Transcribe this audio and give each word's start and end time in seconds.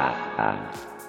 ah, 0.00 0.14
ah. 0.38 0.99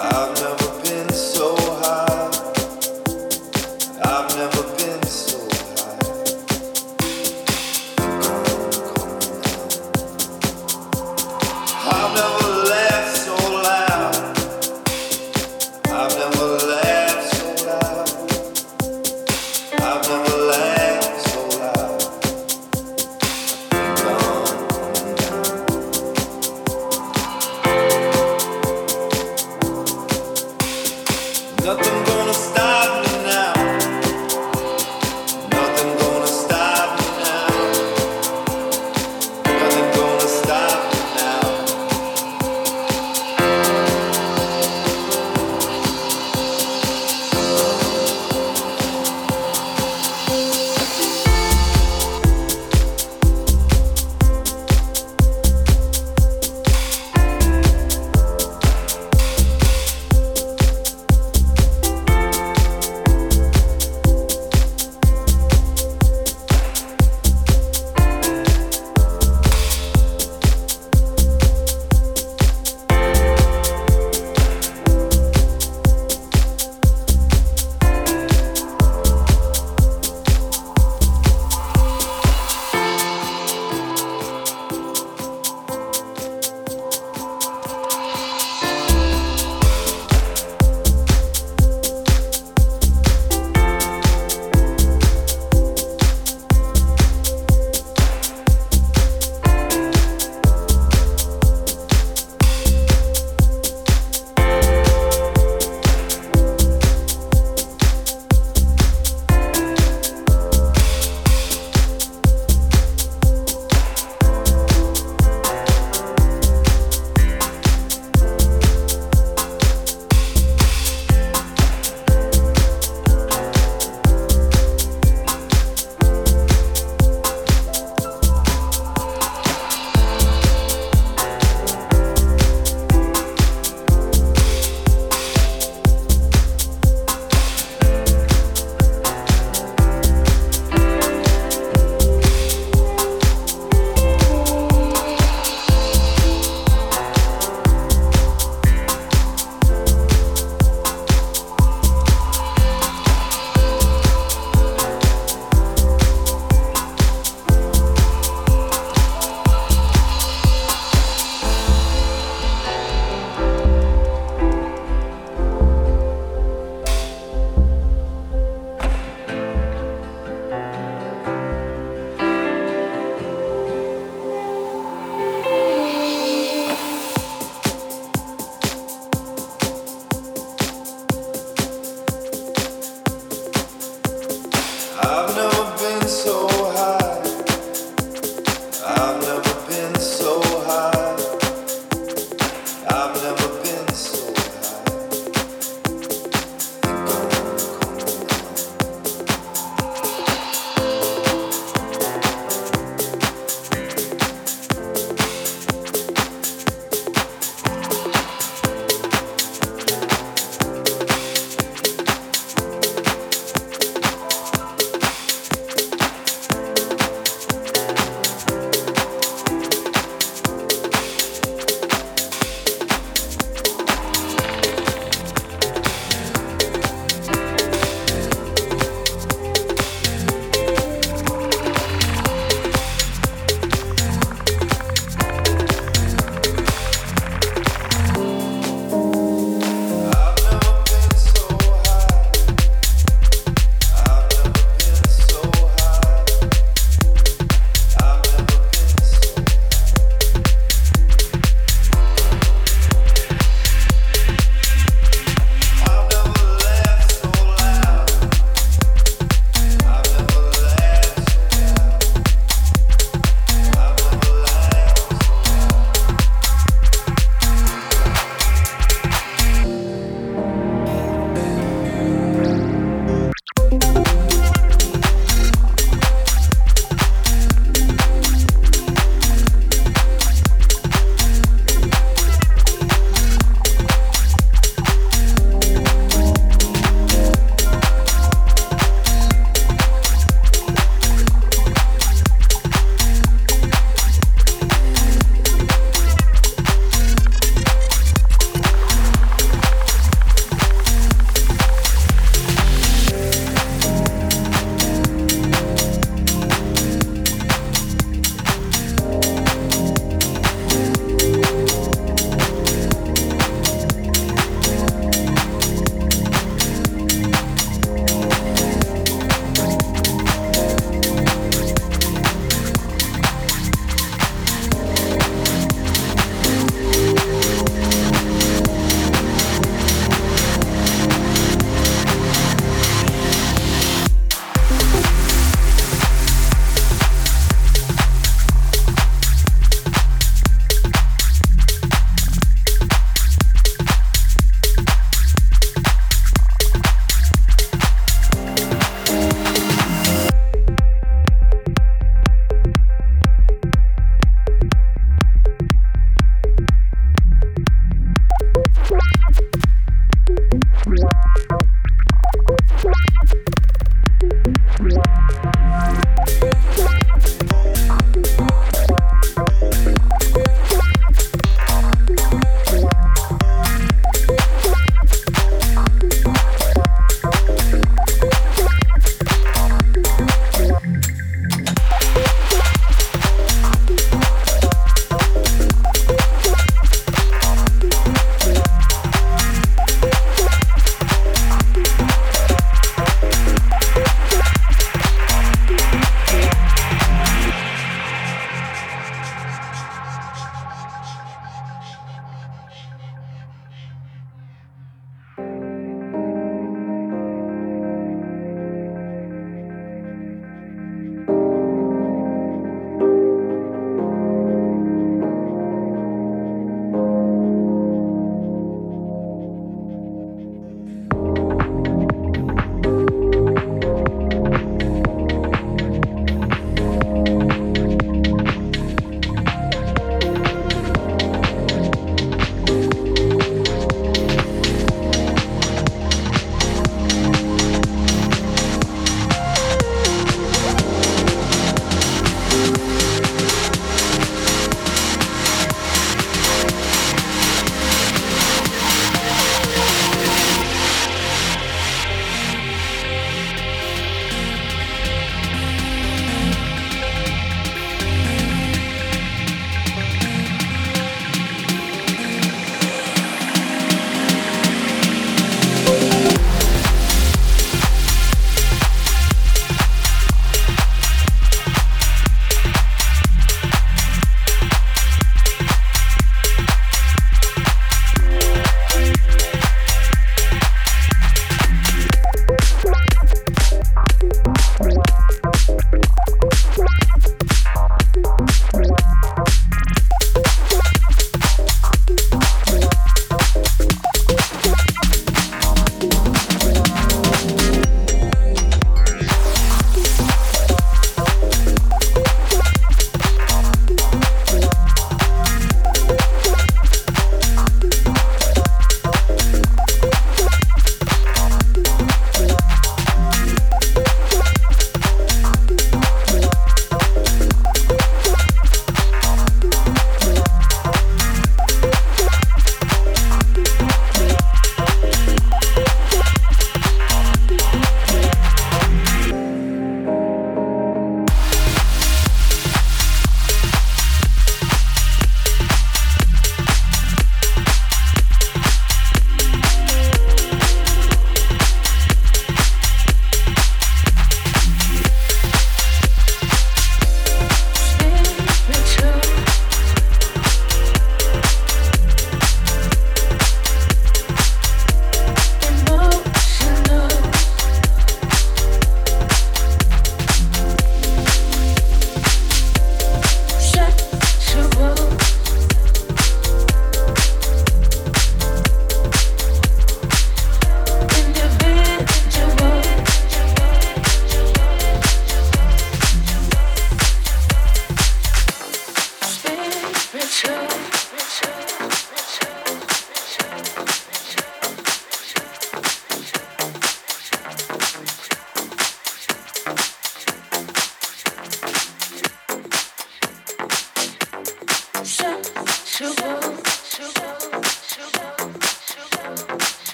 I've 0.00 0.47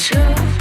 True. 0.00 0.59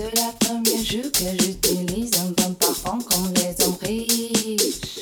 C'est 0.00 0.14
la 0.14 0.30
première 0.38 0.84
jour 0.84 1.10
que 1.10 1.42
j'utilise 1.42 2.12
un 2.20 2.30
bon 2.30 2.54
parfum 2.54 2.98
comme 3.10 3.34
les 3.34 3.64
hommes 3.64 3.74
riches. 3.82 5.00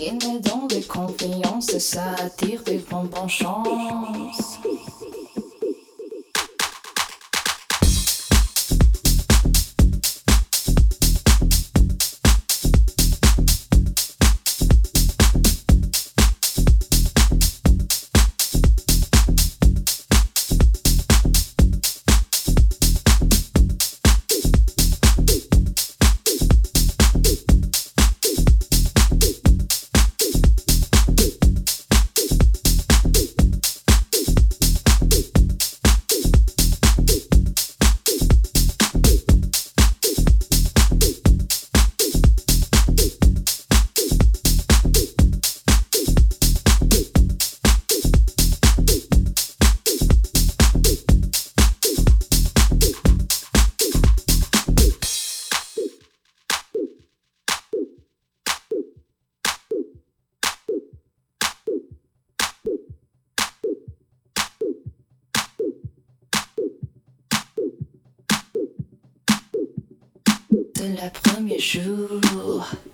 Ils 0.00 0.14
me 0.14 0.40
donnent 0.40 0.66
des 0.68 0.80
confiances, 0.80 1.76
ça 1.76 2.14
attire 2.18 2.62
des 2.62 2.78
bonbons 2.90 3.28
chances. 3.28 4.45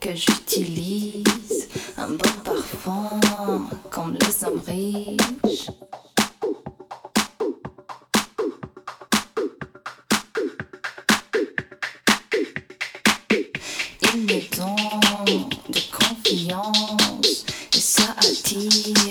que 0.01 0.15
j'utilise 0.15 1.69
un 1.99 2.09
bon 2.09 2.17
parfum 2.43 3.21
comme 3.91 4.17
les 4.19 4.45
hommes 4.45 4.63
riches. 4.67 5.69
Ils 14.15 14.21
me 14.23 14.57
donne 14.57 15.51
de 15.69 15.81
confiance 15.93 17.45
et 17.75 17.79
ça 17.79 18.15
attire. 18.21 19.02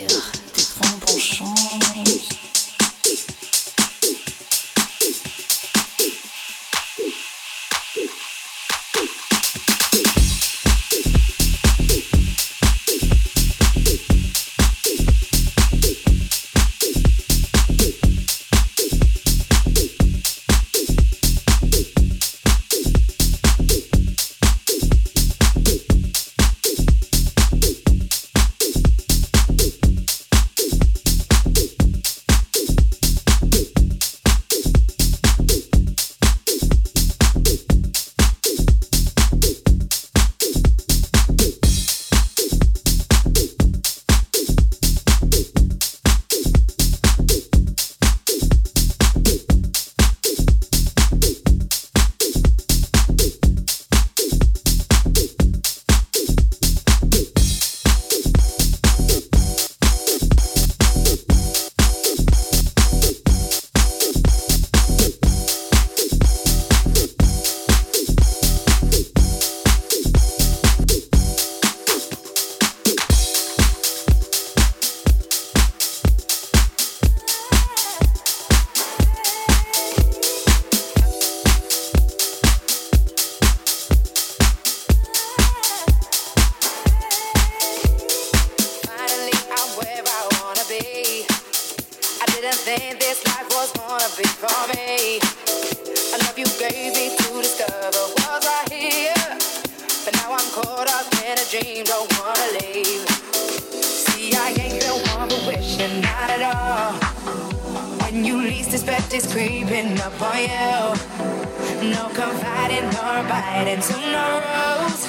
is 109.14 109.34
creeping 109.34 110.00
up 110.00 110.22
on 110.22 110.38
you. 110.38 111.92
No 111.92 112.08
confiding 112.14 112.88
nor 112.96 113.24
biting 113.28 113.82
to 113.82 113.98
no 114.12 114.40
rules. 114.40 115.06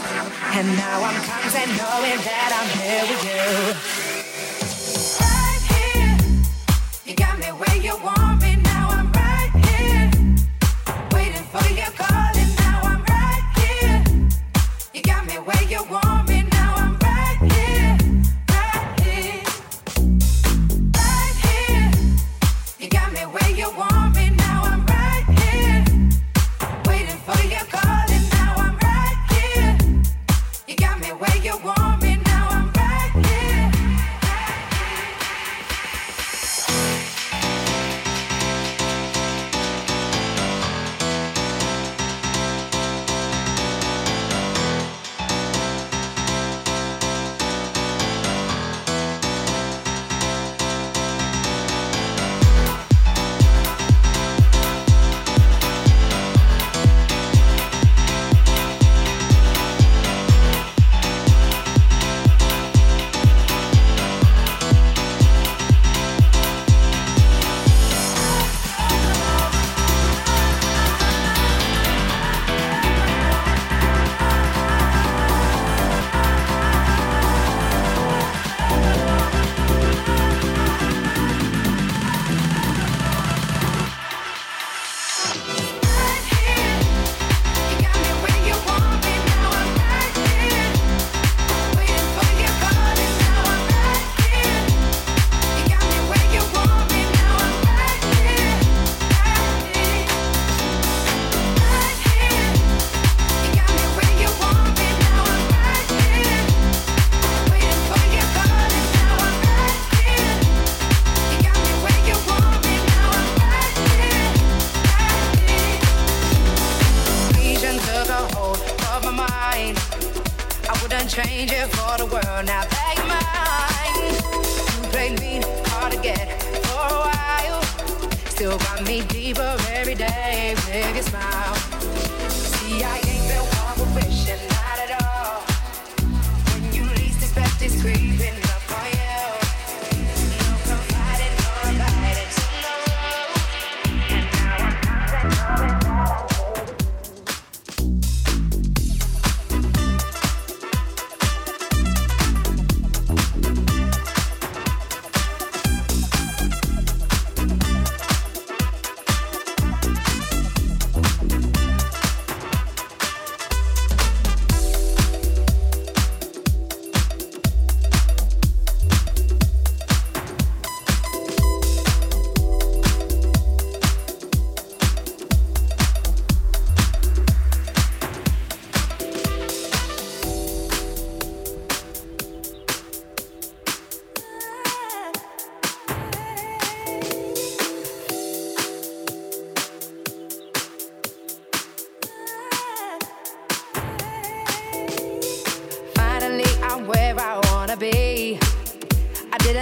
And 0.57 0.67
now 0.77 1.03
I'm 1.05 1.19
content 1.23 1.71
knowing 1.79 2.19
that 2.27 2.51
I'm 2.59 2.71
here 2.81 3.05
with 3.07 3.25
you. 3.25 3.91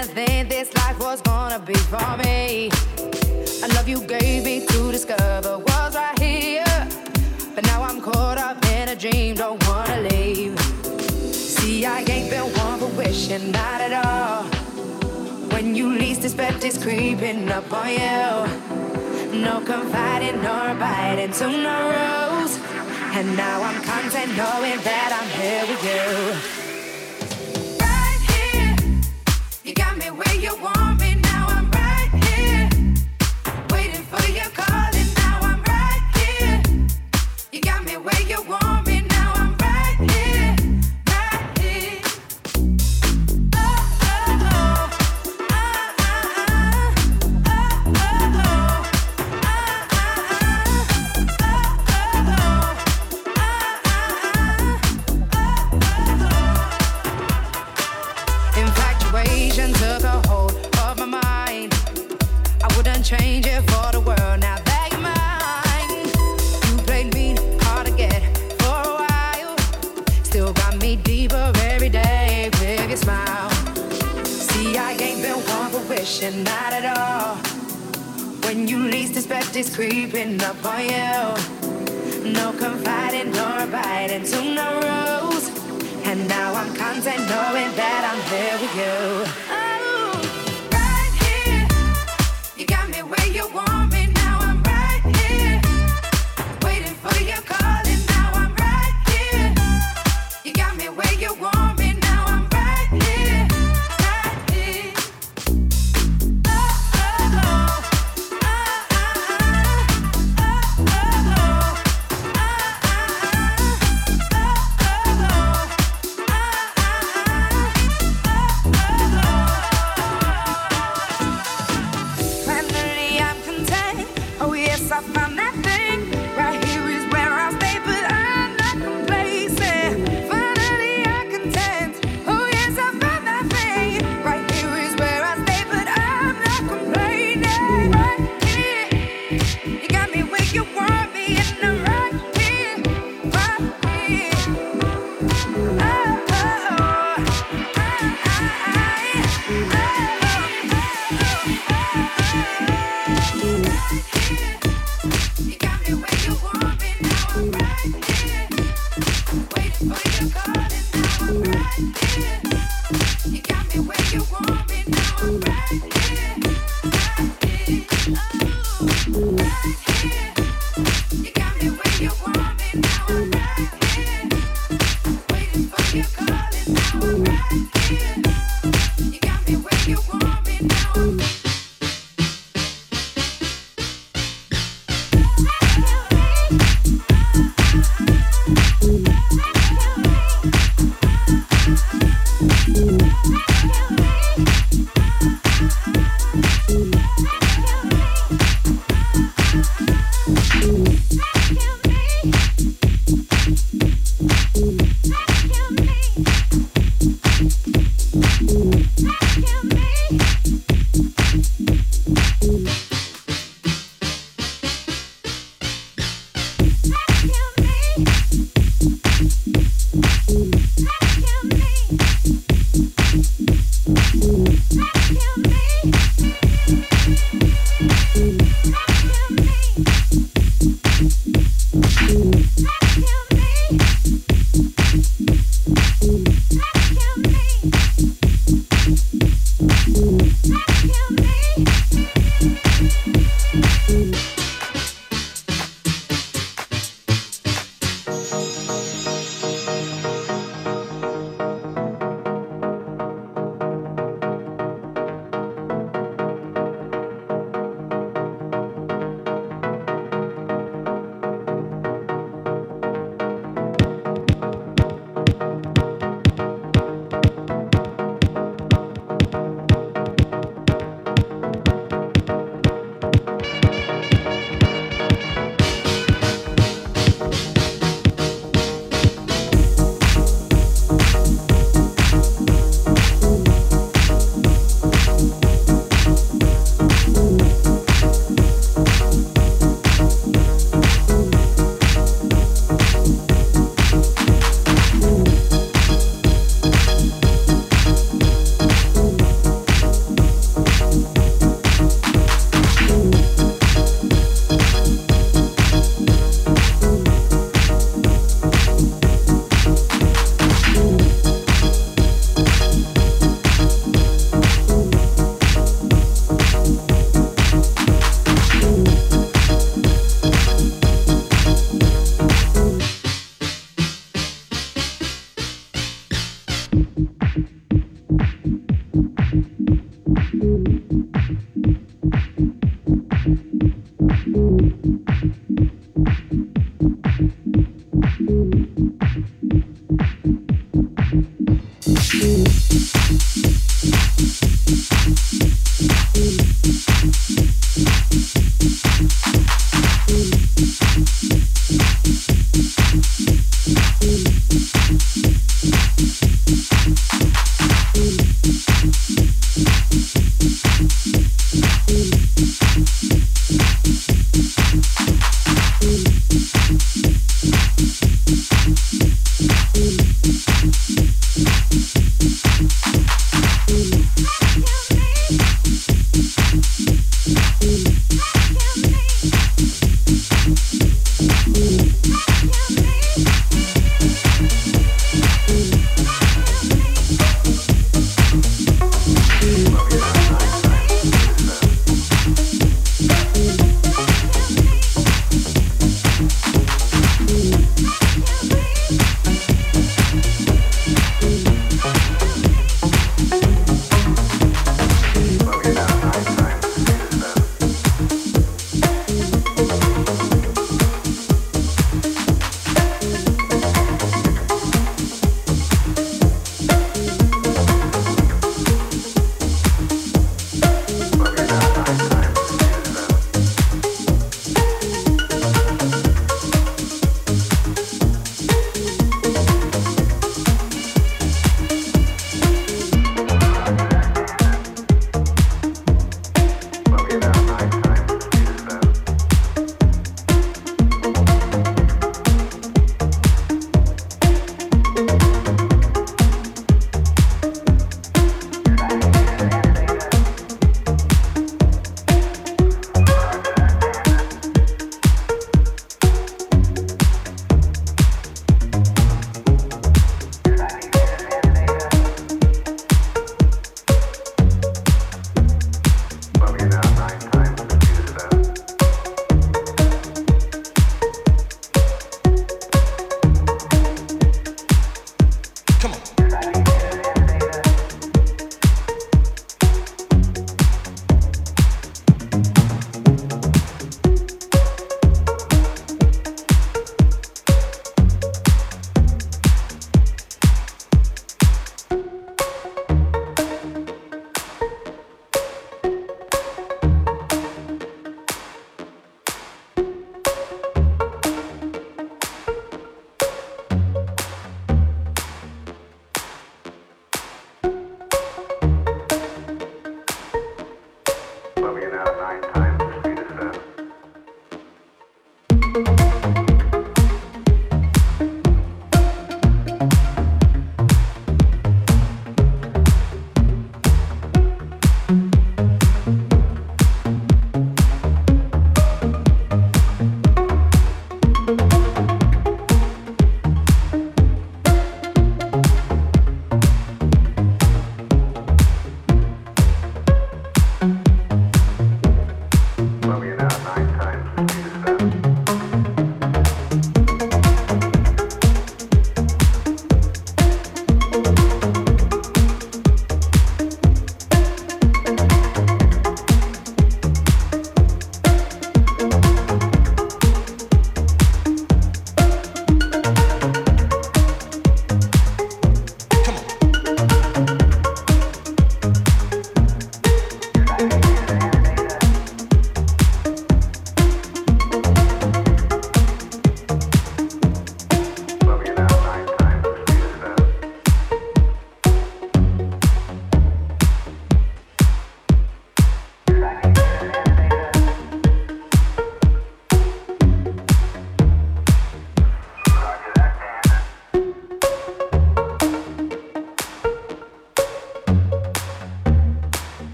didn't 0.00 0.14
think 0.14 0.48
this 0.48 0.74
life 0.76 0.98
was 0.98 1.20
gonna 1.20 1.58
be 1.58 1.74
for 1.74 2.16
me. 2.24 2.70
I 3.62 3.66
love 3.74 3.86
you 3.86 4.00
gave 4.06 4.44
me 4.44 4.64
to 4.66 4.92
discover 4.92 5.58
was 5.58 5.94
right 5.94 6.18
here. 6.18 6.88
But 7.54 7.64
now 7.66 7.82
I'm 7.82 8.00
caught 8.00 8.38
up 8.38 8.64
in 8.66 8.88
a 8.88 8.96
dream, 8.96 9.34
don't 9.34 9.62
wanna 9.68 10.00
leave. 10.08 10.58
See, 11.34 11.84
I 11.84 11.98
ain't 11.98 12.30
been 12.30 12.48
one 12.64 12.78
for 12.78 12.86
wishing, 12.96 13.50
not 13.50 13.80
at 13.82 13.92
all. 14.06 14.44
When 15.52 15.74
you 15.74 15.90
least 15.90 16.24
expect 16.24 16.64
it's 16.64 16.82
creeping 16.82 17.50
up 17.50 17.70
on 17.70 17.90
you. 17.90 19.38
No 19.38 19.60
confiding 19.60 20.40
nor 20.42 20.74
biting 20.76 21.32
to 21.32 21.46
no 21.46 21.78
rules. 21.96 22.58
And 23.16 23.36
now 23.36 23.62
I'm 23.62 23.82
content 23.82 24.30
knowing 24.34 24.80
that 24.80 25.10
I'm 25.18 25.28
here 25.40 25.64
with 25.68 25.84
you. 25.84 26.59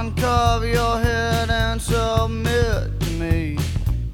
Uncover 0.00 0.68
your 0.68 1.00
head 1.00 1.50
and 1.50 1.82
submit 1.82 3.00
to 3.00 3.10
me. 3.18 3.58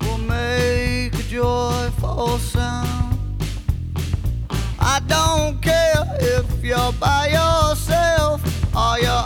We'll 0.01 0.17
make 0.17 1.13
a 1.13 1.23
joyful 1.25 2.39
sound. 2.39 3.19
I 4.81 5.03
don't 5.07 5.61
care 5.61 6.07
if 6.21 6.65
you're 6.65 6.93
by 6.95 7.27
yourself 7.27 8.41
or 8.75 8.99
you're 8.99 9.24